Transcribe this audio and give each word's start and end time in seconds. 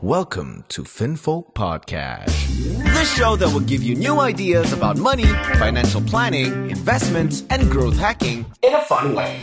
Welcome 0.00 0.64
to 0.72 0.80
FinFolk 0.80 1.52
Podcast, 1.52 2.32
the 2.80 3.04
show 3.04 3.36
that 3.36 3.52
will 3.52 3.60
give 3.64 3.84
you 3.84 3.92
new 3.92 4.16
ideas 4.16 4.72
about 4.72 4.96
money, 4.96 5.28
financial 5.60 6.00
planning, 6.00 6.72
investments, 6.72 7.44
and 7.52 7.68
growth 7.68 8.00
hacking 8.00 8.48
in 8.64 8.72
a 8.72 8.80
fun 8.88 9.12
way. 9.12 9.36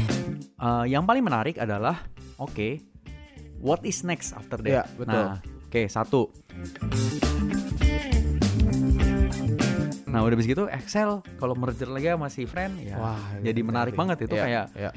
Uh, 0.58 0.82
yang 0.90 1.06
paling 1.06 1.22
menarik 1.22 1.62
adalah, 1.62 2.02
oke, 2.42 2.50
okay, 2.58 2.82
what 3.62 3.86
is 3.86 4.02
next 4.02 4.34
after 4.34 4.58
that? 4.66 4.66
Iya, 4.66 4.84
betul. 4.98 5.14
Nah, 5.14 5.38
oke, 5.38 5.70
okay, 5.70 5.86
satu. 5.86 6.34
Nah, 10.10 10.26
udah 10.26 10.38
begitu 10.42 10.66
Excel 10.74 11.22
kalau 11.38 11.54
merger 11.54 11.94
lagi 11.94 12.10
sama 12.10 12.34
si 12.34 12.50
friend 12.50 12.82
ya 12.82 12.98
Wah, 12.98 13.22
jadi 13.46 13.62
itu 13.62 13.70
menarik 13.70 13.94
menarik. 13.94 13.94
banget 13.94 14.18
itu 14.26 14.34
Iya, 14.34 14.42
kayak 14.42 14.66
iya. 14.74 14.92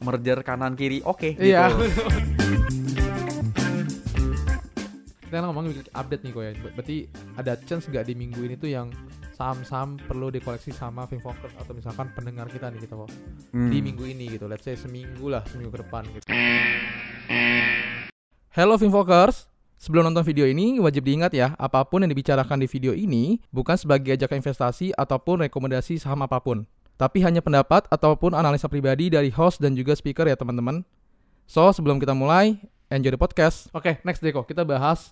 merger 0.00 0.38
kanan 0.40 0.72
kiri 0.72 1.04
oke 1.04 1.36
Iya. 1.36 1.68
gitu. 1.68 1.84
Kita 5.34 5.42
kan 5.42 5.50
ngomongin 5.50 5.82
update 5.98 6.22
nih 6.22 6.30
kok 6.30 6.42
ya. 6.46 6.52
Ber- 6.62 6.74
Berarti 6.78 6.96
ada 7.34 7.58
chance 7.66 7.90
nggak 7.90 8.06
di 8.06 8.14
minggu 8.14 8.38
ini 8.46 8.54
tuh 8.54 8.70
yang 8.70 8.94
saham-saham 9.34 9.98
perlu 9.98 10.30
dikoleksi 10.30 10.70
sama 10.70 11.10
Finfocus 11.10 11.50
atau 11.58 11.74
misalkan 11.74 12.06
pendengar 12.14 12.46
kita 12.46 12.70
nih 12.70 12.86
kita 12.86 12.94
kok 12.94 13.10
Hmm. 13.50 13.66
di 13.66 13.82
minggu 13.82 14.06
ini 14.06 14.30
gitu. 14.30 14.46
Let's 14.46 14.62
say 14.62 14.78
seminggu 14.78 15.26
lah, 15.26 15.42
seminggu 15.50 15.74
ke 15.74 15.82
depan 15.82 16.06
gitu. 16.06 16.22
Hello 18.54 18.78
Finfocus. 18.78 19.50
Sebelum 19.74 20.06
nonton 20.06 20.22
video 20.22 20.46
ini, 20.46 20.78
wajib 20.78 21.02
diingat 21.02 21.34
ya, 21.34 21.58
apa 21.58 21.82
pun 21.82 22.06
yang 22.06 22.14
dibicarakan 22.14 22.62
di 22.62 22.70
video 22.70 22.94
ini 22.94 23.42
bukan 23.50 23.74
sebagai 23.74 24.14
ajakan 24.14 24.38
investasi 24.38 24.94
ataupun 24.94 25.50
rekomendasi 25.50 25.98
saham 25.98 26.22
apa 26.22 26.38
pun. 26.38 26.62
Tapi 26.94 27.26
hanya 27.26 27.42
pendapat 27.42 27.90
ataupun 27.90 28.38
analisa 28.38 28.70
pribadi 28.70 29.10
dari 29.10 29.34
host 29.34 29.58
dan 29.58 29.74
juga 29.74 29.98
speaker 29.98 30.30
ya 30.30 30.38
teman-teman. 30.38 30.86
So, 31.50 31.74
sebelum 31.74 31.98
kita 31.98 32.14
mulai, 32.14 32.54
enjoy 32.86 33.10
the 33.10 33.18
podcast. 33.18 33.66
Oke, 33.74 33.98
next 34.06 34.22
deh 34.22 34.30
kok. 34.30 34.46
Kita 34.46 34.62
bahas 34.62 35.10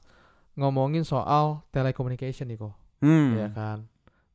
ngomongin 0.56 1.05
soal 1.06 1.65
telecommunication 1.73 2.49
nih 2.49 2.59
kok. 2.60 2.74
Hmm. 3.02 3.35
Ya 3.37 3.49
kan? 3.51 3.88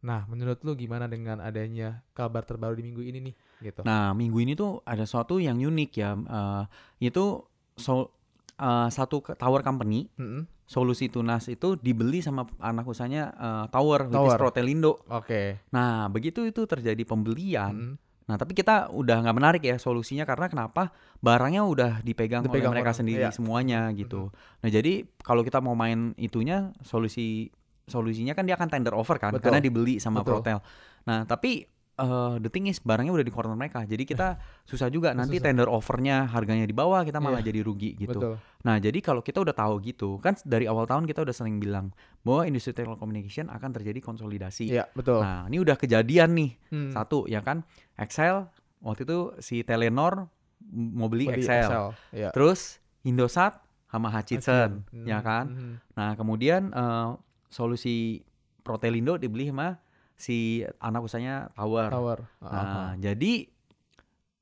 Nah, 0.03 0.30
menurut 0.30 0.61
lu 0.61 0.78
gimana 0.78 1.09
dengan 1.09 1.41
adanya 1.41 2.05
kabar 2.14 2.45
terbaru 2.45 2.78
di 2.78 2.83
minggu 2.86 3.02
ini 3.02 3.19
nih? 3.31 3.36
Gitu. 3.59 3.81
Nah, 3.81 4.14
minggu 4.14 4.38
ini 4.39 4.53
tuh 4.53 4.86
ada 4.86 5.03
sesuatu 5.03 5.41
yang 5.41 5.58
unik 5.58 5.91
ya. 5.97 6.14
Eh, 6.14 6.64
itu 7.09 7.44
so, 7.75 8.14
eh, 8.61 8.89
satu 8.94 9.25
tower 9.36 9.66
company, 9.66 10.08
Mm-mm. 10.16 10.45
Solusi 10.67 11.08
Tunas 11.08 11.47
itu 11.47 11.80
dibeli 11.80 12.19
sama 12.22 12.45
anak 12.61 12.86
usahanya 12.86 13.34
eh, 13.36 13.66
Tower, 13.73 14.06
Tower. 14.08 14.38
Protelindo. 14.38 15.02
Oke. 15.09 15.66
Nah, 15.73 16.06
begitu 16.13 16.45
itu 16.45 16.63
terjadi 16.69 17.02
pembelian. 17.03 17.73
Mm-mm. 17.73 18.06
Nah, 18.28 18.36
tapi 18.36 18.52
kita 18.52 18.92
udah 18.92 19.23
nggak 19.23 19.38
menarik 19.39 19.64
ya 19.64 19.80
solusinya 19.80 20.28
karena 20.28 20.52
kenapa? 20.52 20.92
Barangnya 21.23 21.64
udah 21.64 22.03
dipegang, 22.03 22.44
Dipegang 22.44 22.75
oleh 22.75 22.84
mereka 22.84 22.92
orang, 22.92 23.00
sendiri 23.00 23.23
iya. 23.23 23.31
semuanya 23.31 23.88
gitu. 23.95 24.36
Nah, 24.61 24.69
jadi 24.69 25.08
kalau 25.23 25.47
kita 25.47 25.64
mau 25.64 25.80
main 25.80 26.11
itunya 26.19 26.75
solusi 26.84 27.47
solusinya 27.88 28.36
kan 28.36 28.44
dia 28.44 28.59
akan 28.59 28.67
tender 28.67 28.92
offer 28.92 29.16
kan 29.16 29.31
Betul. 29.31 29.47
karena 29.47 29.64
dibeli 29.64 29.95
sama 30.03 30.22
Betul. 30.22 30.44
Protel. 30.44 30.59
Nah, 31.08 31.23
tapi 31.23 31.64
eh, 31.98 32.36
the 32.40 32.50
thing 32.50 32.66
is 32.66 32.78
barangnya 32.78 33.09
udah 33.09 33.26
di 33.26 33.34
corner 33.34 33.53
mereka. 33.53 33.81
Jadi 33.84 34.06
kita 34.06 34.38
susah 34.64 34.88
juga 34.88 35.12
nanti 35.12 35.38
Susah. 35.38 35.45
tender 35.50 35.66
offernya 35.66 36.30
harganya 36.30 36.64
di 36.64 36.72
bawah 36.72 37.02
kita 37.02 37.17
malah 37.17 37.42
Iya. 37.42 37.50
jadi 37.50 37.59
rugi 37.62 37.92
gitu. 37.98 38.17
Betul. 38.22 38.34
Nah, 38.62 38.78
jadi 38.78 39.00
kalau 39.02 39.20
kita 39.20 39.42
udah 39.42 39.52
tahu 39.52 39.81
gitu, 39.81 40.18
kan 40.18 40.38
dari 40.42 40.66
awal 40.66 40.86
tahun 40.86 41.06
kita 41.06 41.25
udah 41.25 41.34
sering 41.34 41.58
bilang 41.58 41.90
bahwa 42.22 42.45
industri 42.45 42.72
telecommunication 42.72 43.50
akan 43.50 43.70
terjadi 43.73 43.98
konsolidasi. 44.00 44.70
Iya, 44.70 44.86
betul. 44.94 45.20
Nah, 45.20 45.50
ini 45.50 45.58
udah 45.58 45.73
kejadian 45.73 46.30
nih. 46.34 46.52
Hmm. 46.70 46.92
Satu, 46.92 47.25
ya 47.25 47.42
kan? 47.42 47.66
Excel 47.98 48.45
waktu 48.80 49.02
itu 49.03 49.34
si 49.40 49.66
Telenor 49.66 50.30
mau 50.70 51.09
beli 51.09 51.25
Beli 51.25 51.42
Excel. 51.42 51.98
Iya. 52.14 52.30
Terus 52.30 52.78
Indosat 53.02 53.58
sama 53.88 54.12
Hutchison, 54.12 54.84
Hmm. 54.92 55.08
ya 55.08 55.23
kan? 55.23 55.45
Mhm. 55.48 55.73
Nah, 55.95 56.12
kemudian 56.14 56.70
eh, 56.70 57.09
solusi 57.48 58.22
Protelindo 58.62 59.16
dibeli 59.16 59.48
sama 59.48 59.80
si 60.17 60.65
anak 60.81 61.05
usahanya 61.05 61.53
Tower. 61.53 61.88
Tower. 61.88 62.19
Nah, 62.41 62.97
jadi 62.97 63.45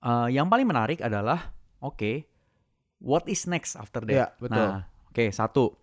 eh, 0.02 0.28
yang 0.32 0.48
paling 0.48 0.66
menarik 0.66 1.04
adalah 1.04 1.52
oke, 1.78 2.24
what 2.98 3.28
is 3.28 3.44
next 3.46 3.76
after 3.76 4.02
that? 4.02 4.16
Iya, 4.16 4.28
betul. 4.38 4.56
Nah, 4.58 4.88
oke, 5.06 5.26
satu. 5.30 5.76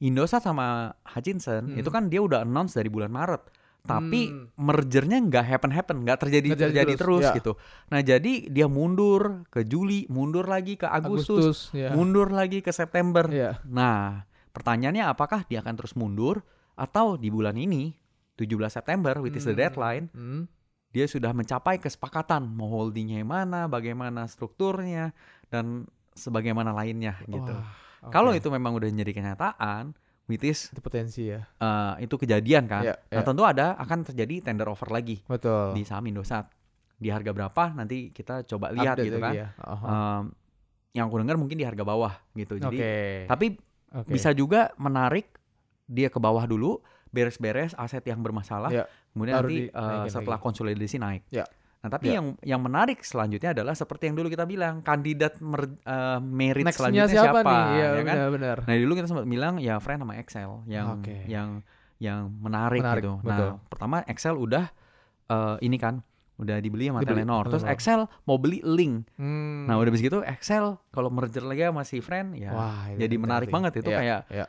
Indosat 0.00 0.40
sama 0.40 0.96
Hutchinson 1.04 1.72
Hmm. 1.72 1.80
itu 1.80 1.88
kan 1.88 2.08
dia 2.08 2.20
udah 2.20 2.40
announce 2.40 2.72
dari 2.72 2.88
bulan 2.88 3.08
Maret. 3.08 3.52
Tapi 3.80 4.28
Hmm. 4.28 4.52
mergernya 4.56 5.20
nggak 5.20 5.44
happen 5.46 5.72
happen, 5.72 5.96
nggak 6.04 6.20
terjadi 6.20 6.52
Nggak 6.52 6.60
jadi 6.60 6.68
terjadi 6.68 6.92
terus, 6.96 7.00
terus, 7.00 7.24
ya. 7.24 7.32
gitu. 7.36 7.52
Nah 7.88 8.00
jadi 8.00 8.32
dia 8.48 8.66
mundur 8.68 9.44
ke 9.48 9.64
Juli, 9.64 10.04
mundur 10.08 10.44
lagi 10.44 10.76
ke 10.76 10.84
Agustus, 10.84 11.72
ya. 11.72 11.92
mundur 11.92 12.28
lagi 12.28 12.60
ke 12.60 12.72
September. 12.72 13.24
Iya. 13.28 13.60
Nah 13.64 14.24
pertanyaannya 14.52 15.04
apakah 15.04 15.48
dia 15.48 15.64
akan 15.64 15.74
terus 15.76 15.96
mundur 15.96 16.44
atau 16.76 17.16
di 17.16 17.28
bulan 17.28 17.56
ini 17.56 17.92
17 18.40 18.48
September, 18.72 19.20
which 19.20 19.36
is 19.36 19.44
the 19.44 19.52
Hmm. 19.52 19.60
deadline, 19.60 20.04
Hmm. 20.10 20.48
dia 20.88 21.04
sudah 21.04 21.30
mencapai 21.30 21.76
kesepakatan 21.76 22.48
mau 22.48 22.72
holdingnya 22.72 23.20
yang 23.20 23.28
mana, 23.28 23.68
bagaimana 23.68 24.24
strukturnya 24.24 25.12
dan 25.46 25.84
sebagaimana 26.12 26.72
lainnya 26.72 27.20
gitu. 27.22 27.52
Wah, 27.52 27.68
oke. 28.02 28.10
Kalau 28.10 28.32
itu 28.32 28.48
memang 28.48 28.72
udah 28.72 28.88
jadi 28.88 29.12
kenyataan, 29.12 29.92
which 30.24 30.42
is 30.42 30.66
itu 30.68 30.80
potensi 30.80 31.28
ya. 31.28 31.44
eh, 31.54 32.02
itu 32.02 32.16
kejadian 32.16 32.64
kan. 32.64 32.82
Iya, 32.82 32.94
Nah 33.06 33.20
iya. 33.20 33.26
tentu 33.26 33.42
ada 33.42 33.76
akan 33.76 33.98
terjadi 34.04 34.40
tender 34.42 34.66
offer 34.66 34.88
lagi 34.88 35.20
Betul. 35.24 35.76
di 35.76 35.84
saham 35.84 36.06
Indosat. 36.06 36.48
Di 36.96 37.08
harga 37.08 37.30
berapa 37.30 37.72
nanti 37.72 38.10
kita 38.10 38.44
coba 38.44 38.70
lihat 38.70 38.96
Update 38.96 39.06
gitu 39.06 39.18
kan. 39.18 39.32
ya. 39.32 39.46
Aha. 39.56 39.86
Em, 39.86 40.24
yang 40.92 41.06
aku 41.06 41.16
dengar 41.18 41.34
mungkin 41.34 41.54
di 41.54 41.62
harga 41.62 41.80
bawah 41.80 42.12
gitu. 42.34 42.58
Jadi 42.58 42.76
Oke. 42.76 42.94
tapi 43.24 43.46
Oke. 43.94 44.10
bisa 44.10 44.30
juga 44.32 44.74
menarik 44.76 45.30
dia 45.86 46.06
ke 46.06 46.18
bawah 46.18 46.44
dulu, 46.44 46.82
beres-beres 47.10 47.74
aset 47.74 48.02
yang 48.02 48.18
bermasalah, 48.18 48.70
Iya. 48.70 48.84
kemudian 49.10 49.34
Baru 49.36 49.46
nanti 49.46 49.58
eh, 49.62 49.70
dinaikin 49.70 50.10
setelah 50.10 50.38
lagi. 50.38 50.44
konsolidasi 50.44 50.96
naik. 50.96 51.22
Iya. 51.28 51.44
Nah, 51.80 51.88
tapi 51.88 52.06
Iya. 52.06 52.14
yang 52.16 52.26
yang 52.44 52.60
menarik 52.60 53.00
selanjutnya 53.00 53.50
adalah 53.50 53.72
seperti 53.72 54.06
yang 54.06 54.14
dulu 54.14 54.28
kita 54.28 54.44
bilang, 54.44 54.80
kandidat 54.80 55.40
mer- 55.40 55.80
eh, 55.80 56.18
merit 56.20 56.62
Next-nya 56.62 56.76
selanjutnya 56.92 57.08
siapa, 57.10 57.40
siapa, 57.40 57.50
nih? 57.50 57.64
Iya, 57.72 57.88
ya 57.88 58.02
kan? 58.02 58.14
benar-benar. 58.16 58.56
Nah, 58.62 58.74
dulu 58.76 58.92
kita 58.94 59.06
sempat 59.06 59.26
bilang 59.26 59.54
ya 59.56 59.74
friend 59.78 60.00
sama 60.00 60.14
Excel 60.16 60.50
yang 60.66 60.86
Oke. 60.96 61.16
yang 61.26 61.48
yang 61.96 62.32
menarik, 62.34 62.80
Menarik, 62.80 63.04
gitu. 63.04 63.12
betul. 63.20 63.48
Nah, 63.50 63.60
pertama 63.66 63.96
Excel 64.04 64.34
udah 64.34 64.64
eh, 65.26 65.56
ini 65.60 65.76
kan 65.76 66.02
udah 66.36 66.56
dibeli 66.58 66.88
sama 66.88 67.00
Dibeli, 67.00 67.20
Telenor. 67.20 67.44
Terus. 67.46 67.64
Excel 67.64 68.00
mau 68.24 68.34
beli 68.34 68.64
Link. 68.64 69.04
Hmm. 69.14 69.68
Nah, 69.68 69.76
udah 69.76 69.88
begitu 69.88 70.24
Excel 70.24 70.80
kalau 70.88 71.06
merger 71.06 71.44
lagi 71.44 71.62
sama 71.62 71.84
si 71.84 72.00
friend 72.00 72.32
ya 72.34 72.48
Wah, 72.50 72.88
jadi 72.92 73.12
menarik 73.14 73.48
banget 73.48 73.78
itu 73.78 73.88
Iya, 73.88 73.98
kayak 74.00 74.20
iya. 74.32 74.46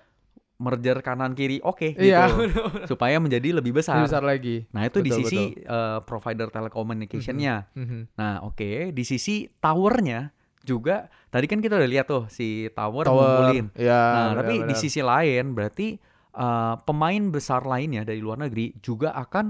Merger 0.61 1.01
kanan 1.01 1.33
kiri 1.33 1.57
oke 1.59 1.97
Iya, 1.97 2.29
gitu. 2.29 2.61
supaya 2.91 3.17
menjadi 3.17 3.49
lebih 3.51 3.73
besar. 3.73 3.97
lebih 3.97 4.07
besar 4.07 4.23
lagi. 4.23 4.55
Nah, 4.69 4.85
itu 4.85 4.99
di 4.99 5.09
Betul, 5.09 5.21
sisi 5.25 5.41
eh, 5.57 5.99
provider 6.01 6.47
telecommunication-nya. 6.47 7.55
Mhm. 7.73 7.99
Nah, 8.13 8.33
oke, 8.43 8.91
di 8.91 9.03
sisi 9.03 9.49
towernya 9.51 10.29
juga 10.61 11.09
tadi 11.27 11.45
kan 11.45 11.57
kita 11.57 11.73
udah 11.73 11.89
lihat 11.89 12.05
tuh 12.05 12.29
si 12.29 12.69
tower, 12.71 13.01
Tower. 13.01 13.17
ngumpulin. 13.17 13.65
Iya. 13.73 14.01
Nah, 14.13 14.29
tapi 14.37 14.53
di 14.53 14.57
benar-benar. 14.63 14.77
sisi 14.79 15.01
lain 15.01 15.45
berarti 15.51 15.87
uh, 16.33 16.77
pemain 16.79 17.23
besar 17.27 17.65
lainnya 17.65 18.03
dari 18.03 18.21
luar 18.21 18.37
negeri 18.37 18.77
juga 18.77 19.09
akan 19.11 19.45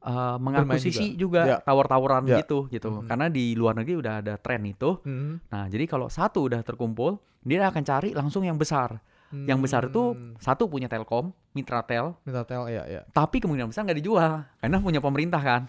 uh, 0.00 0.36
mengakuisisi 0.36 1.16
juga, 1.16 1.42
Ya. 1.46 1.56
tower-toweran 1.60 2.28
Ya. 2.28 2.44
gitu 2.44 2.68
gitu. 2.68 2.92
Mhm. 2.94 3.08
Karena 3.08 3.26
di 3.26 3.52
luar 3.52 3.72
negeri 3.74 3.94
udah 3.96 4.14
ada 4.20 4.36
tren 4.36 4.60
itu. 4.62 5.00
Mhm. 5.00 5.48
Nah, 5.48 5.64
jadi 5.66 5.84
kalau 5.84 6.06
satu 6.06 6.44
udah 6.44 6.60
terkumpul, 6.60 7.16
dia 7.40 7.64
akan 7.64 7.80
cari 7.80 8.12
langsung 8.12 8.44
yang 8.44 8.60
besar. 8.60 9.00
Yang 9.30 9.58
besar 9.62 9.82
itu 9.86 10.02
Hmm. 10.10 10.34
satu 10.36 10.66
punya 10.66 10.86
Telkom, 10.86 11.30
Mitratel, 11.50 12.18
minta 12.22 12.42
tel 12.42 12.66
ya 12.66 12.82
ya. 12.84 13.00
tapi 13.10 13.38
kemungkinan 13.38 13.70
besar 13.70 13.82
nggak 13.82 13.98
dijual 13.98 14.42
karena 14.58 14.76
punya 14.78 14.98
pemerintah 14.98 15.38
kan. 15.38 15.62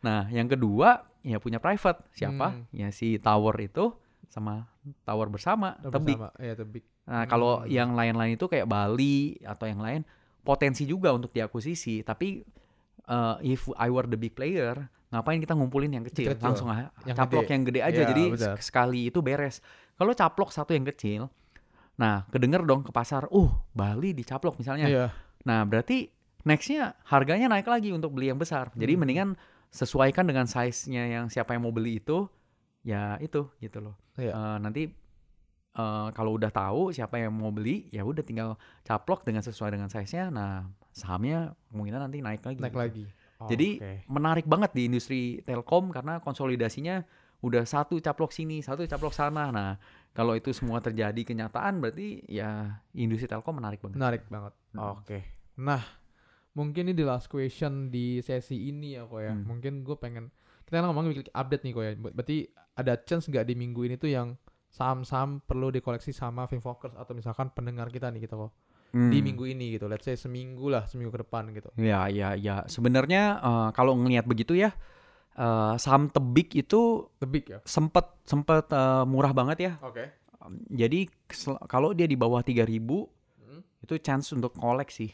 Nah, 0.00 0.26
yang 0.28 0.46
kedua 0.46 1.02
ya 1.20 1.36
punya 1.36 1.58
private. 1.58 2.06
Siapa? 2.12 2.54
Hmm. 2.54 2.64
Ya 2.70 2.90
si 2.90 3.18
tower 3.18 3.54
itu 3.58 3.94
sama 4.26 4.70
tower 5.02 5.26
bersama, 5.26 5.74
Tebik. 5.80 6.16
Bersama. 6.16 6.30
Iya, 6.38 6.54
tebik. 6.56 6.84
Nah, 7.04 7.26
kalau 7.26 7.62
Hmm. 7.62 7.66
yang 7.66 7.90
lain-lain 7.92 8.34
itu 8.34 8.46
kayak 8.46 8.64
Bali 8.64 9.34
atau 9.42 9.66
yang 9.66 9.78
lain 9.78 10.02
potensi 10.40 10.86
juga 10.86 11.10
untuk 11.10 11.30
diakuisisi, 11.30 12.00
tapi 12.00 12.46
uh, 13.04 13.36
if 13.40 13.66
I 13.74 13.90
were 13.90 14.06
the 14.06 14.14
big 14.14 14.32
player, 14.32 14.86
ngapain 15.10 15.36
kita 15.36 15.52
ngumpulin 15.52 15.90
yang 15.90 16.06
kecil? 16.06 16.30
Kecil. 16.30 16.46
Langsung 16.46 16.70
Yang 17.04 17.16
caplok 17.16 17.42
gede. 17.44 17.52
yang 17.52 17.62
gede 17.66 17.80
aja. 17.82 18.00
Iya, 18.00 18.08
Jadi 18.08 18.24
sek- 18.36 18.62
sekali 18.62 19.00
itu 19.06 19.18
beres. 19.18 19.58
Kalau 19.94 20.14
caplok 20.14 20.48
satu 20.48 20.70
yang 20.70 20.86
kecil, 20.86 21.26
nah 22.00 22.24
kedenger 22.32 22.64
dong 22.64 22.80
ke 22.80 22.88
pasar, 22.88 23.28
uh 23.28 23.50
Bali 23.76 24.16
dicaplok 24.16 24.56
misalnya. 24.56 24.88
Iya. 24.88 25.06
Nah, 25.44 25.68
berarti 25.68 26.08
nextnya 26.48 26.96
harganya 27.04 27.52
naik 27.52 27.68
lagi 27.68 27.92
untuk 27.92 28.16
beli 28.16 28.32
yang 28.32 28.40
besar. 28.40 28.72
Jadi 28.72 28.96
Hmm. 28.96 29.00
mendingan 29.04 29.28
sesuaikan 29.68 30.24
dengan 30.24 30.48
size-nya 30.48 31.04
yang 31.06 31.24
siapa 31.28 31.52
yang 31.52 31.62
mau 31.68 31.72
beli 31.72 32.00
itu, 32.00 32.24
ya 32.80 33.20
itu 33.20 33.44
gitu 33.60 33.78
loh. 33.84 33.94
Iya. 34.16 34.32
Eh, 34.32 34.56
nanti 34.64 34.82
eh, 35.70 36.08
kalau 36.16 36.34
udah 36.34 36.50
tahu 36.50 36.90
siapa 36.90 37.20
yang 37.22 37.30
mau 37.30 37.54
beli, 37.54 37.86
ya 37.94 38.02
udah 38.02 38.24
tinggal 38.26 38.58
caplok 38.82 39.22
dengan 39.22 39.44
sesuai 39.44 39.70
dengan 39.70 39.86
size-nya. 39.86 40.32
Nah, 40.32 40.66
sahamnya 40.90 41.54
kemungkinan 41.70 42.10
nanti 42.10 42.18
naik 42.18 42.42
lagi. 42.42 42.58
Naik 42.58 42.74
gitu. 42.74 42.82
lagi. 42.82 43.04
Jadi 43.40 43.68
Oke. 43.80 43.92
menarik 44.04 44.44
banget 44.44 44.76
di 44.76 44.82
industri 44.84 45.40
telkom 45.48 45.88
karena 45.88 46.20
konsolidasinya 46.20 47.00
udah 47.40 47.64
satu 47.64 47.96
caplok 47.98 48.30
sini, 48.30 48.60
satu 48.60 48.84
caplok 48.84 49.12
sana. 49.12 49.48
Nah, 49.48 49.76
kalau 50.12 50.36
itu 50.36 50.52
semua 50.52 50.78
terjadi 50.78 51.16
kenyataan 51.22 51.80
berarti 51.80 52.20
ya 52.26 52.80
industri 52.92 53.26
telkom 53.26 53.56
menarik 53.56 53.80
banget. 53.80 53.96
Menarik 53.96 54.22
banget. 54.28 54.52
Hmm. 54.72 55.00
Oke. 55.00 55.18
Nah, 55.56 55.80
mungkin 56.52 56.90
ini 56.90 56.94
the 56.94 57.06
last 57.06 57.26
question 57.26 57.88
di 57.88 58.20
sesi 58.20 58.68
ini 58.68 58.94
ya 58.94 59.04
kok 59.04 59.20
ya. 59.20 59.32
Hmm. 59.32 59.44
Mungkin 59.46 59.80
gue 59.80 59.96
pengen 59.96 60.28
kita 60.64 60.78
kan 60.78 60.86
ngomong 60.86 61.10
bikin 61.10 61.32
update 61.32 61.62
nih 61.64 61.72
kok 61.72 61.82
ya. 61.82 61.92
Ber- 61.96 62.14
Berarti 62.14 62.36
ada 62.76 62.94
chance 63.00 63.26
nggak 63.26 63.44
di 63.44 63.54
minggu 63.54 63.80
ini 63.84 63.96
tuh 63.96 64.10
yang 64.10 64.36
saham-saham 64.70 65.42
perlu 65.42 65.68
dikoleksi 65.68 66.12
sama 66.12 66.46
Finfocus 66.46 66.94
atau 66.94 67.10
misalkan 67.10 67.50
pendengar 67.50 67.90
kita 67.90 68.06
nih 68.08 68.22
kita 68.22 68.36
kok 68.36 68.52
Hmm. 68.90 69.06
di 69.06 69.22
minggu 69.22 69.46
ini 69.46 69.78
gitu. 69.78 69.86
Let's 69.86 70.02
say 70.02 70.18
seminggu 70.18 70.66
lah, 70.66 70.82
seminggu 70.82 71.14
ke 71.14 71.22
depan 71.22 71.54
gitu. 71.54 71.70
Ya, 71.78 72.10
ya, 72.10 72.34
ya. 72.34 72.66
Sebenarnya 72.66 73.38
eh, 73.38 73.68
kalau 73.70 73.94
ngelihat 73.94 74.26
begitu 74.26 74.58
ya, 74.58 74.74
eh, 75.32 75.74
saham 75.76 76.06
tebik 76.06 76.54
itu 76.54 77.06
The 77.16 77.26
big 77.26 77.44
ya. 77.46 77.58
sempet 77.62 78.06
sempet 78.22 78.66
eh, 78.66 79.04
murah 79.04 79.30
banget 79.30 79.58
ya. 79.60 79.72
Oke. 79.80 80.10
Um, 80.38 80.56
Jadi 80.66 81.06
kalau 81.66 81.92
dia 81.92 82.04
di 82.04 82.14
bawah 82.14 82.40
3000 82.40 83.06
Hmm. 83.40 83.60
itu 83.80 83.94
chance 83.98 84.30
untuk 84.30 84.54
koleksi. 84.54 85.12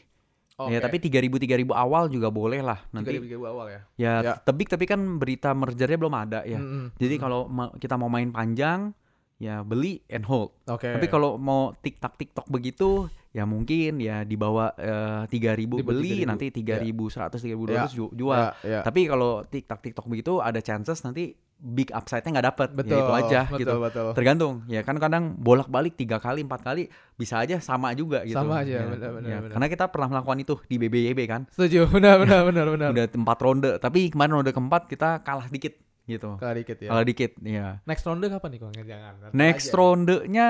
Oke. 0.57 0.69
Ya, 0.69 0.79
tapi 0.79 0.97
3000 0.97 1.37
3000 1.37 1.69
awal 1.69 2.07
juga 2.07 2.29
boleh 2.29 2.59
lah. 2.59 2.81
nanti 2.89 3.13
Nanti 3.13 3.35
awal 3.35 3.67
ya. 3.67 3.81
ya, 3.95 4.13
Ya. 4.23 4.33
tebik 4.39 4.67
tapi 4.67 4.85
kan 4.85 4.97
berita 5.17 5.51
mergernya 5.51 5.97
belum 5.97 6.15
ada 6.15 6.41
ya. 6.43 6.57
Mm-mm. 6.57 6.95
Jadi 6.95 7.13
Mm-mm. 7.13 7.21
kalau 7.21 7.39
ma- 7.45 7.73
kita 7.73 7.93
mau 7.93 8.07
main 8.07 8.29
panjang 8.29 8.89
ya 9.37 9.61
beli 9.61 10.01
and 10.07 10.25
hold. 10.25 10.53
Oke. 10.65 10.89
Tapi 10.89 11.05
kalau 11.05 11.37
mau 11.37 11.73
tiktok 11.75 12.13
tiktok 12.15 12.45
begitu 12.47 13.05
ya 13.29 13.45
mungkin 13.45 13.97
ya 13.97 14.21
di 14.21 14.33
bawah 14.33 14.73
eh, 14.73 15.29
3000 15.29 15.29
Di 15.29 15.65
bawah 15.67 15.85
beli 15.87 16.25
3.000. 16.25 16.25
nanti 16.25 16.45
3100 16.49 17.29
3200 17.29 17.93
ju- 17.93 18.09
jual. 18.11 18.33
Ya, 18.35 18.49
ya. 18.63 18.79
Tapi 18.81 19.05
kalau 19.05 19.43
tiktok 19.43 19.79
tiktok 19.79 20.05
begitu 20.05 20.39
ada 20.39 20.57
chances 20.57 20.97
nanti 21.01 21.31
big 21.55 21.89
upside-nya 21.89 22.29
nggak 22.31 22.47
dapet. 22.47 22.69
betul 22.71 22.93
ya 22.93 23.01
itu 23.03 23.13
aja 23.15 23.39
betul, 23.45 23.59
gitu. 23.59 23.73
Betul. 23.79 24.05
Tergantung 24.13 24.53
ya 24.67 24.81
kan 24.81 24.93
kadang 24.95 25.33
bolak-balik 25.35 25.93
tiga 25.93 26.17
kali 26.17 26.41
empat 26.41 26.61
kali 26.63 26.85
bisa 27.13 27.37
aja 27.37 27.57
sama 27.59 27.93
juga 27.93 28.21
gitu. 28.23 28.33
Sama 28.35 28.61
aja, 28.61 28.73
Ya, 28.75 28.85
benar, 28.87 29.09
benar, 29.11 29.25
ya. 29.27 29.37
benar. 29.39 29.53
Karena 29.53 29.67
kita 29.67 29.85
pernah 29.87 30.07
melakukan 30.07 30.37
itu 30.39 30.53
di 30.63 30.77
BBYB 30.77 31.19
kan. 31.25 31.41
Setuju. 31.51 31.89
Benar 31.93 32.17
benar 32.19 32.41
benar 32.43 32.65
benar. 32.67 32.89
Udah 32.89 33.05
empat 33.07 33.37
ronde 33.39 33.71
tapi 33.77 34.09
kemarin 34.09 34.37
ronde 34.37 34.49
keempat 34.49 34.85
kita 34.85 35.21
kalah 35.21 35.45
dikit 35.47 35.77
gitu. 36.07 36.39
Kalah 36.39 36.55
dikit 36.55 36.77
ya. 36.79 36.89
Kalah 36.89 37.05
dikit 37.05 37.31
ya. 37.39 37.67
Next 37.83 38.03
ronde 38.03 38.25
kapan 38.25 38.49
nih 38.49 38.59
kok? 38.59 38.69
Jangan. 38.73 39.13
nanti 39.19 39.33
Next 39.35 39.67
aja. 39.67 39.75
rondenya 39.75 40.47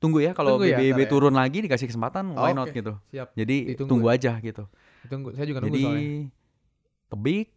tunggu 0.00 0.18
ya 0.20 0.32
kalau 0.32 0.56
Tunggu 0.56 0.68
ya, 0.68 0.80
ya. 0.80 1.06
turun 1.06 1.32
lagi 1.32 1.60
dikasih 1.60 1.86
kesempatan 1.86 2.32
why 2.32 2.50
Oke. 2.50 2.56
not 2.56 2.68
gitu. 2.70 2.92
Siap. 3.08 3.28
Jadi 3.32 3.56
Ditunggu 3.72 3.88
tunggu 3.88 4.08
ya. 4.08 4.16
aja 4.16 4.32
gitu. 4.40 4.64
Tunggu. 5.06 5.28
Saya 5.32 5.44
juga 5.44 5.60
nunggu 5.60 5.70
Jadi 5.70 5.84
soalnya. 5.84 6.12
tebik 7.06 7.48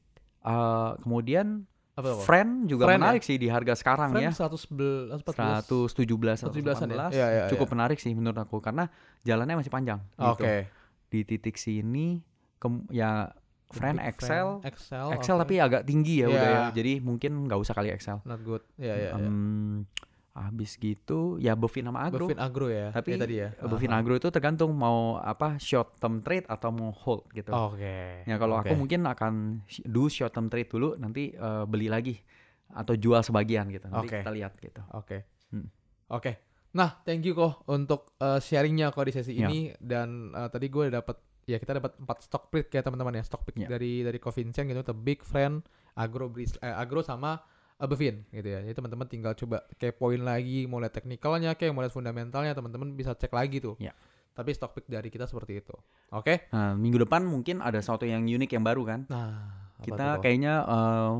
eh, 0.43 0.91
kemudian 1.01 1.47
Apa 1.91 2.07
apa? 2.13 2.21
friend 2.23 2.51
juga 2.69 2.85
Friend 2.85 2.99
ya? 2.99 3.03
menarik 3.03 3.23
sih 3.25 3.35
di 3.35 3.47
harga 3.49 3.73
sekarang 3.73 4.13
Friend 4.13 4.29
ya. 4.29 4.31
111 4.31 5.17
117 5.17 5.97
117-an 6.45 6.87
ya? 6.87 7.09
118 7.09 7.17
Iya, 7.17 7.27
iya, 7.27 7.43
cukup 7.49 7.67
iya. 7.67 7.73
menarik 7.73 7.97
sih 7.97 8.13
menurut 8.13 8.37
aku 8.37 8.61
karena 8.61 8.85
jalannya 9.23 9.57
masih 9.57 9.71
panjang 9.71 9.99
gitu. 10.13 10.43
Oke. 10.43 10.69
Di 11.07 11.19
titik 11.23 11.55
sini 11.55 12.21
kem- 12.57 12.85
ya 12.89 13.31
friend 13.69 13.99
Excel 13.99 14.63
Excel. 14.63 15.07
Excel 15.13 15.35
oke. 15.35 15.43
tapi 15.43 15.55
agak 15.57 15.83
tinggi 15.83 16.23
ya 16.23 16.27
Iya. 16.27 16.31
udah 16.31 16.47
ya. 16.47 16.61
Jadi 16.71 16.93
mungkin 16.99 17.31
nggak 17.45 17.59
usah 17.59 17.73
kali 17.73 17.89
Excel. 17.91 18.23
not 18.23 18.39
good. 18.41 18.63
Iya 18.75 18.93
iya. 18.93 19.09
iya. 19.11 19.27
Em, 19.27 19.83
habis 20.31 20.77
gitu 20.77 21.41
ya 21.41 21.57
Bovin 21.57 21.89
sama 21.89 22.05
Agro. 22.05 22.29
Bovin 22.29 22.37
Agro 22.37 22.69
ya. 22.69 22.93
Tapi 22.93 23.09
ya, 23.09 23.17
tadi 23.17 23.35
ya. 23.41 23.49
Bovin 23.59 23.89
Aha. 23.89 23.99
Agro 23.99 24.13
itu 24.13 24.29
tergantung 24.29 24.69
mau 24.71 25.17
apa 25.17 25.57
short 25.57 25.97
term 25.97 26.21
trade 26.21 26.45
atau 26.45 26.69
mau 26.69 26.93
hold 26.93 27.25
gitu. 27.33 27.49
Oke. 27.49 28.21
Ya 28.21 28.35
kalau 28.37 28.55
aku 28.55 28.71
Oke. 28.71 28.77
mungkin 28.77 29.01
akan 29.03 29.65
do 29.83 30.05
short 30.07 30.31
term 30.31 30.47
trade 30.47 30.69
dulu 30.69 30.93
nanti 30.95 31.33
eh, 31.33 31.63
beli 31.65 31.89
lagi 31.89 32.15
atau 32.69 32.93
jual 32.93 33.19
sebagian 33.19 33.65
gitu. 33.73 33.89
Nanti 33.89 34.07
Oke. 34.07 34.17
kita 34.21 34.31
lihat 34.31 34.53
gitu. 34.61 34.81
Oke. 34.93 35.25
Hmm. 35.49 35.67
Oke. 36.07 36.37
Nah, 36.77 37.01
thank 37.01 37.25
you 37.25 37.33
kok 37.33 37.65
untuk 37.65 38.13
uh, 38.21 38.37
sharingnya 38.37 38.93
kok 38.93 39.09
di 39.09 39.13
sesi 39.15 39.33
Ya. 39.33 39.49
ini 39.49 39.73
dan 39.81 40.29
uh, 40.29 40.45
tadi 40.45 40.69
gue 40.69 40.93
dapat 40.93 41.17
ya 41.47 41.57
kita 41.57 41.79
dapat 41.79 41.95
empat 41.95 42.27
stock 42.27 42.51
pick 42.51 42.67
ya 42.69 42.83
teman-teman 42.83 43.15
ya 43.15 43.23
stock 43.23 43.47
pick 43.47 43.55
Ya. 43.55 43.71
dari 43.71 44.03
dari 44.03 44.19
Covincent 44.19 44.67
gitu, 44.67 44.83
The 44.83 44.93
Big 44.93 45.23
Friend, 45.23 45.63
Agro 45.95 46.27
Bris, 46.27 46.53
eh, 46.59 46.69
Agro 46.69 46.99
sama 47.01 47.39
uh, 47.79 47.87
Bevin 47.87 48.27
gitu 48.29 48.45
ya. 48.51 48.59
Jadi 48.61 48.75
teman-teman 48.75 49.07
tinggal 49.07 49.33
coba 49.33 49.63
kepoin 49.79 50.21
lagi, 50.21 50.67
mau 50.67 50.83
lihat 50.83 50.93
teknikalnya 50.93 51.55
kayak 51.55 51.71
mau 51.71 51.81
lihat 51.81 51.95
fundamentalnya, 51.95 52.51
teman-teman 52.51 52.93
bisa 52.93 53.15
cek 53.15 53.31
lagi 53.31 53.63
tuh. 53.63 53.79
Ya. 53.79 53.95
Tapi 54.35 54.53
stock 54.53 54.77
pick 54.77 54.85
dari 54.85 55.09
kita 55.09 55.25
seperti 55.25 55.63
itu. 55.65 55.73
Oke? 56.13 56.45
Nah, 56.53 56.77
minggu 56.77 57.01
depan 57.01 57.25
mungkin 57.25 57.57
ada 57.63 57.81
sesuatu 57.81 58.05
yang 58.05 58.21
unik 58.21 58.53
yang 58.53 58.61
baru 58.61 58.85
kan. 58.85 58.99
Nah, 59.09 59.73
tuh, 59.81 59.89
Kita 59.89 60.21
kayaknya 60.21 60.61
eh, 60.61 61.11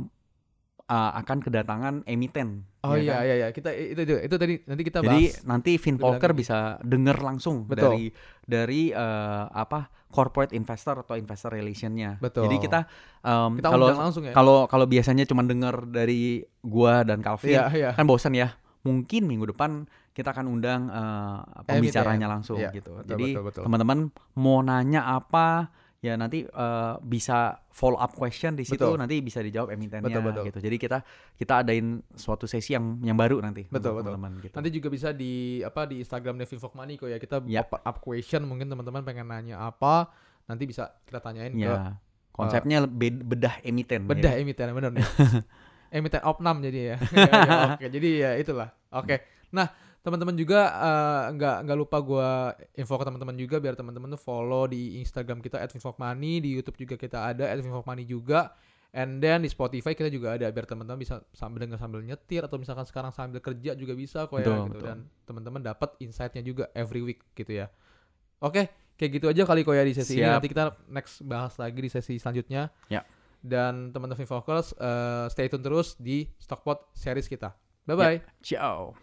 uh, 0.88 1.12
akan 1.19 1.38
kedatangan 1.44 1.95
emiten. 2.07 2.63
Oh 2.88 2.95
ya 2.95 3.04
iya 3.04 3.13
kan? 3.13 3.24
iya 3.28 3.36
iya 3.36 3.48
kita 3.51 3.69
itu 3.75 4.01
itu, 4.07 4.16
itu 4.24 4.36
tadi 4.39 4.54
nanti 4.63 4.84
kita 4.88 5.00
Jadi 5.04 5.24
bahas. 5.28 5.44
nanti 5.44 5.72
Finvolker 5.75 6.31
bisa 6.31 6.80
denger 6.80 7.18
langsung 7.19 7.68
Betul. 7.68 7.84
dari 7.84 8.06
dari 8.48 8.81
eh, 8.95 9.45
apa 9.51 9.92
corporate 10.07 10.56
investor 10.56 11.04
atau 11.04 11.19
investor 11.19 11.51
relationnya. 11.51 12.16
Betul. 12.24 12.48
Jadi 12.48 12.57
kita 12.63 12.80
kita 13.28 13.68
kalau 13.68 13.88
langsung 13.92 14.24
ya. 14.24 14.31
kalau 14.31 14.63
kalau 14.72 14.88
biasanya 14.88 15.28
cuma 15.28 15.44
denger 15.44 15.84
dari 15.92 16.48
gua 16.63 17.04
dan 17.04 17.19
Calvin 17.19 17.60
Iya 17.60 17.66
iya. 17.75 17.90
kan 17.92 18.07
bosan 18.07 18.31
ya. 18.40 18.56
Mungkin 18.88 19.28
minggu 19.28 19.51
depan 19.51 19.83
kita 20.16 20.31
akan 20.31 20.48
undang 20.48 20.88
eh, 20.88 21.40
pembicaranya 21.68 22.31
langsung 22.31 22.56
Iya, 22.56 22.72
gitu. 22.72 22.95
betul, 23.04 23.12
Jadi 23.12 23.28
teman-teman 23.68 24.07
mau 24.40 24.63
nanya 24.63 25.04
apa 25.12 25.68
ya 25.98 26.14
nanti 26.14 26.46
eh, 26.46 26.94
bisa 27.02 27.38
follow 27.68 27.98
up 27.98 28.14
question 28.14 28.54
di 28.54 28.62
situ 28.62 28.78
Betul. 28.78 28.98
nanti 28.98 29.18
bisa 29.18 29.40
dijawab 29.40 29.72
emitennya 29.72 30.06
Betul, 30.08 30.24
betul. 30.24 30.44
gitu. 30.46 30.60
Jadi 30.62 30.78
kita 30.78 30.98
kita 31.34 31.54
adain 31.60 31.88
suatu 32.12 32.46
sesi 32.46 32.72
yang 32.72 33.02
yang 33.02 33.14
baru 33.14 33.40
nanti 33.40 33.66
Betul, 33.66 33.98
betul. 33.98 34.14
teman-teman 34.14 34.32
gitu. 34.40 34.54
Nanti 34.54 34.70
juga 34.72 34.88
bisa 34.88 35.10
di 35.10 35.34
apa 35.60 35.84
di 35.84 36.00
Instagram 36.00 36.38
Devin 36.38 36.60
Money 36.72 36.96
kok 36.96 37.08
ya 37.08 37.18
kita 37.18 37.42
Ya. 37.46 37.62
up, 37.62 37.78
up 37.78 37.98
question 38.00 38.46
mungkin 38.46 38.68
teman-teman 38.68 39.02
pengen 39.02 39.26
nanya 39.26 39.58
apa 39.60 40.14
nanti 40.46 40.64
bisa 40.64 40.96
kita 41.04 41.18
tanyain 41.18 41.52
ke 41.52 41.66
ya 41.66 41.98
konsepnya 42.32 42.86
be- 42.86 43.18
bedah 43.18 43.60
emiten 43.62 44.06
ya. 44.06 44.08
bedah 44.08 44.34
emiten 44.38 44.68
bener 44.72 44.92
nih 44.94 45.08
emiten 45.98 46.22
opnam 46.22 46.62
jadi 46.62 46.80
ya 46.94 46.98
Ya, 47.10 47.26
ya, 47.50 47.56
oke 47.74 47.86
jadi 47.90 48.10
ya 48.16 48.32
itulah 48.38 48.70
oke 48.88 49.16
nah 49.50 49.68
teman-teman 50.07 50.39
juga 50.39 50.71
eh, 50.71 51.24
nggak 51.36 51.56
nggak 51.68 51.77
lupa 51.77 51.98
gua 52.00 52.30
info 52.80 52.95
ke 52.95 53.04
teman-teman 53.04 53.36
juga 53.36 53.59
biar 53.59 53.75
teman-teman 53.75 54.15
tuh 54.15 54.21
follow 54.24 54.63
di 54.71 55.04
Instagram 55.04 55.44
kita 55.44 55.59
@finfokmoney 55.68 56.39
di 56.39 56.56
YouTube 56.56 56.80
juga 56.80 56.95
kita 56.95 57.27
ada 57.36 57.51
@finfokmoney 57.59 58.07
juga 58.07 58.56
and 58.95 59.19
then 59.19 59.44
di 59.44 59.51
Spotify 59.51 59.92
kita 59.92 60.07
juga 60.07 60.39
ada 60.39 60.48
biar 60.48 60.63
teman-teman 60.63 60.95
bisa 60.95 61.19
sambil 61.36 61.68
dengar 61.68 61.75
sambil 61.75 62.00
nyetir 62.00 62.39
atau 62.48 62.56
misalkan 62.56 62.88
sekarang 62.88 63.12
sambil 63.12 63.44
kerja 63.44 63.75
juga 63.75 63.94
bisa 63.94 64.25
kok 64.31 64.39
ya 64.39 64.48
Betul, 64.48 64.56
gitu 64.56 64.80
betul. 64.80 64.88
dan 64.88 64.98
teman-teman 65.27 65.62
dapat 65.62 65.89
insight-nya 66.00 66.42
juga 66.42 66.71
every 66.71 67.04
week 67.04 67.19
gitu 67.36 67.51
ya 67.51 67.68
oke 68.39 68.63
kayak 68.98 69.12
gitu 69.13 69.30
aja 69.30 69.45
kali 69.45 69.61
kok 69.61 69.76
ya 69.78 69.83
di 69.85 69.94
sesi 69.94 70.18
ini 70.18 70.26
Siap. 70.26 70.33
nanti 70.42 70.49
kita 70.49 70.64
next 70.90 71.21
bahas 71.21 71.54
lagi 71.61 71.78
di 71.78 71.92
sesi 71.94 72.18
selanjutnya 72.18 72.73
Ya. 72.90 73.06
dan 73.45 73.94
teman-teman 73.94 74.26
Focus 74.26 74.73
eh, 74.73 75.30
stay 75.30 75.45
tune 75.45 75.61
terus 75.61 75.94
di 76.02 76.26
Stockpot 76.42 76.90
series 76.97 77.30
kita. 77.30 77.54
Bye 77.85 77.94
bye. 77.95 78.18
Ciao. 78.42 78.97